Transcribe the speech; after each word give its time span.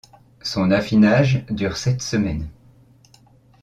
Son 0.41 0.71
affinage 0.71 1.45
dure 1.51 1.77
sept 1.77 2.01
semaines. 2.01 2.49